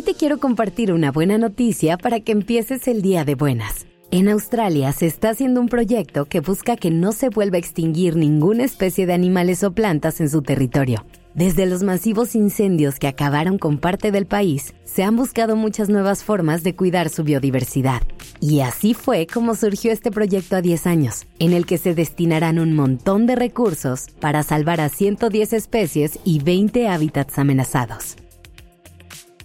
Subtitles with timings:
[0.00, 3.84] Hoy te quiero compartir una buena noticia para que empieces el día de buenas.
[4.10, 8.16] En Australia se está haciendo un proyecto que busca que no se vuelva a extinguir
[8.16, 11.04] ninguna especie de animales o plantas en su territorio.
[11.34, 16.24] Desde los masivos incendios que acabaron con parte del país, se han buscado muchas nuevas
[16.24, 18.00] formas de cuidar su biodiversidad.
[18.40, 22.58] Y así fue como surgió este proyecto a 10 años, en el que se destinarán
[22.58, 28.16] un montón de recursos para salvar a 110 especies y 20 hábitats amenazados.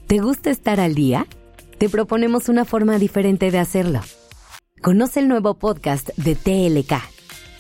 [0.08, 1.26] ¿Te gusta estar al día?
[1.80, 4.02] Te proponemos una forma diferente de hacerlo.
[4.84, 7.02] Conoce el nuevo podcast de TLK.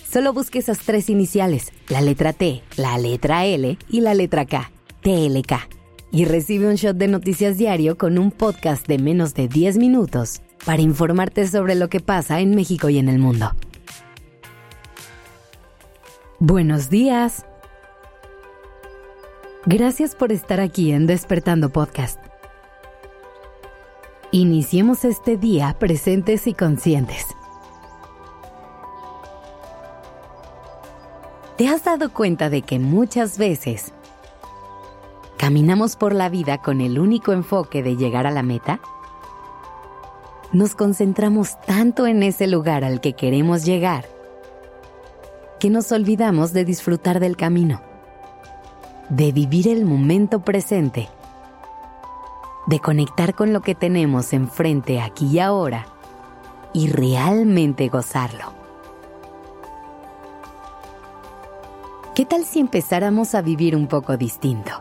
[0.07, 4.69] Solo busque esas tres iniciales, la letra T, la letra L y la letra K,
[5.01, 5.53] TLK.
[6.11, 10.43] Y recibe un shot de noticias diario con un podcast de menos de 10 minutos
[10.67, 13.55] para informarte sobre lo que pasa en México y en el mundo.
[16.37, 17.43] Buenos días.
[19.65, 22.19] Gracias por estar aquí en Despertando Podcast.
[24.35, 27.25] Iniciemos este día presentes y conscientes.
[31.55, 33.93] ¿Te has dado cuenta de que muchas veces
[35.37, 38.81] caminamos por la vida con el único enfoque de llegar a la meta?
[40.51, 44.03] Nos concentramos tanto en ese lugar al que queremos llegar
[45.61, 47.81] que nos olvidamos de disfrutar del camino,
[49.07, 51.07] de vivir el momento presente
[52.67, 55.87] de conectar con lo que tenemos enfrente aquí y ahora
[56.73, 58.53] y realmente gozarlo.
[62.15, 64.71] ¿Qué tal si empezáramos a vivir un poco distinto?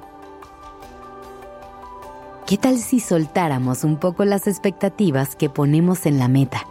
[2.46, 6.66] ¿Qué tal si soltáramos un poco las expectativas que ponemos en la meta?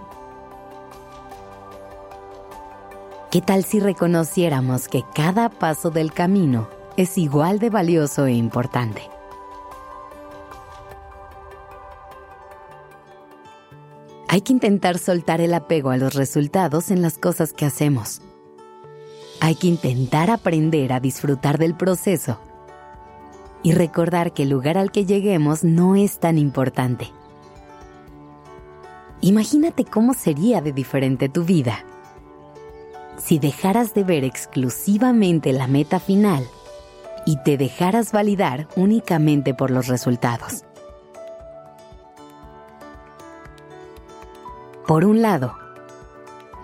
[3.32, 9.13] ¿Qué tal si reconociéramos que cada paso del camino es igual de valioso e importante?
[14.34, 18.20] Hay que intentar soltar el apego a los resultados en las cosas que hacemos.
[19.40, 22.40] Hay que intentar aprender a disfrutar del proceso
[23.62, 27.12] y recordar que el lugar al que lleguemos no es tan importante.
[29.22, 31.86] Imagínate cómo sería de diferente tu vida
[33.20, 36.44] si dejaras de ver exclusivamente la meta final
[37.28, 40.64] y te dejaras validar únicamente por los resultados.
[44.88, 45.56] Por un lado,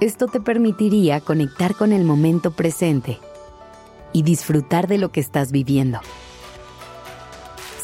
[0.02, 3.18] esto te permitiría conectar con el momento presente
[4.12, 6.02] y disfrutar de lo que estás viviendo.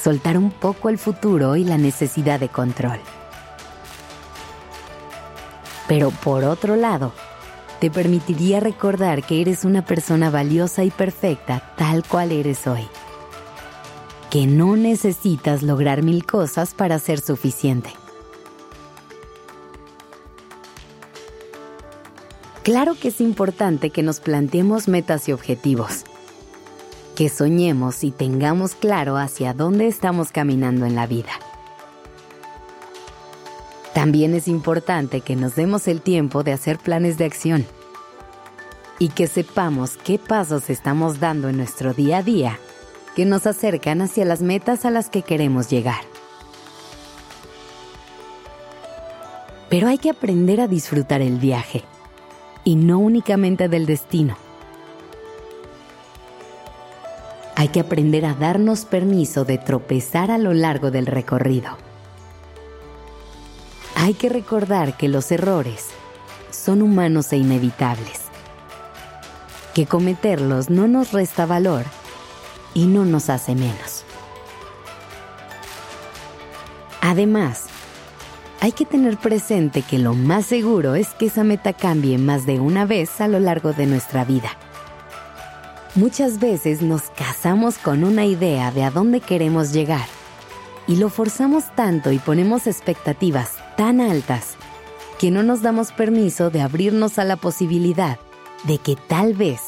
[0.01, 2.99] Soltar un poco el futuro y la necesidad de control.
[5.87, 7.13] Pero por otro lado,
[7.79, 12.85] te permitiría recordar que eres una persona valiosa y perfecta tal cual eres hoy.
[14.29, 17.93] Que no necesitas lograr mil cosas para ser suficiente.
[22.65, 26.03] Claro que es importante que nos planteemos metas y objetivos,
[27.15, 31.29] que soñemos y tengamos claro hacia dónde estamos caminando en la vida.
[33.93, 37.67] También es importante que nos demos el tiempo de hacer planes de acción
[38.97, 42.57] y que sepamos qué pasos estamos dando en nuestro día a día
[43.15, 46.01] que nos acercan hacia las metas a las que queremos llegar.
[49.69, 51.83] Pero hay que aprender a disfrutar el viaje
[52.65, 54.35] y no únicamente del destino.
[57.55, 61.77] Hay que aprender a darnos permiso de tropezar a lo largo del recorrido.
[63.95, 65.85] Hay que recordar que los errores
[66.51, 68.21] son humanos e inevitables,
[69.73, 71.85] que cometerlos no nos resta valor
[72.73, 74.03] y no nos hace menos.
[77.01, 77.67] Además,
[78.65, 82.59] hay que tener presente que lo más seguro es que esa meta cambie más de
[82.59, 84.57] una vez a lo largo de nuestra vida.
[85.93, 90.07] Muchas veces nos casamos con una idea de a dónde queremos llegar
[90.87, 94.55] y lo forzamos tanto y ponemos expectativas tan altas
[95.19, 98.17] que no nos damos permiso de abrirnos a la posibilidad
[98.63, 99.61] de que tal vez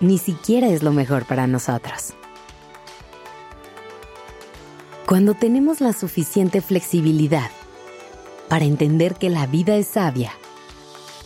[0.00, 2.14] ni siquiera es lo mejor para nosotros.
[5.04, 7.50] Cuando tenemos la suficiente flexibilidad
[8.52, 10.30] para entender que la vida es sabia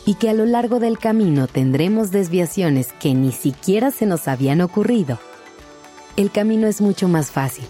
[0.04, 4.60] y que a lo largo del camino tendremos desviaciones que ni siquiera se nos habían
[4.60, 5.18] ocurrido,
[6.16, 7.64] el camino es mucho más fácil.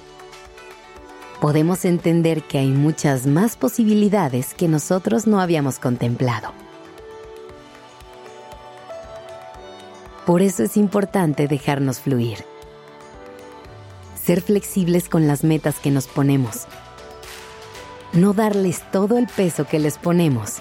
[1.41, 6.53] Podemos entender que hay muchas más posibilidades que nosotros no habíamos contemplado.
[10.27, 12.45] Por eso es importante dejarnos fluir.
[14.23, 16.67] Ser flexibles con las metas que nos ponemos
[18.17, 20.57] no darles todo el peso que les ponemos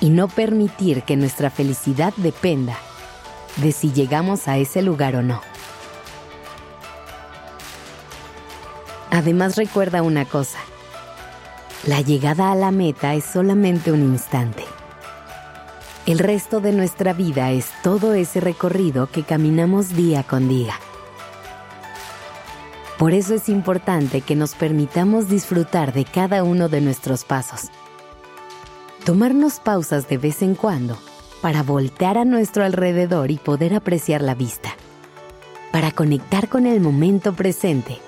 [0.00, 2.76] y no permitir que nuestra felicidad dependa
[3.56, 5.40] de si llegamos a ese lugar o no.
[9.10, 10.58] Además recuerda una cosa,
[11.86, 14.64] la llegada a la meta es solamente un instante.
[16.06, 20.74] El resto de nuestra vida es todo ese recorrido que caminamos día con día.
[23.02, 27.62] Por eso es importante que nos permitamos disfrutar de cada uno de nuestros pasos.
[29.04, 30.96] Tomarnos pausas de vez en cuando
[31.40, 34.76] para voltear a nuestro alrededor y poder apreciar la vista.
[35.72, 37.98] Para conectar con el momento presente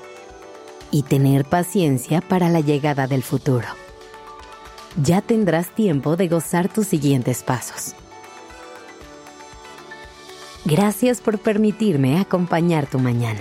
[0.93, 3.67] y tener paciencia para la llegada del futuro.
[5.03, 7.97] Ya tendrás tiempo de gozar tus siguientes pasos.
[10.65, 13.41] Gracias por permitirme acompañar tu mañana.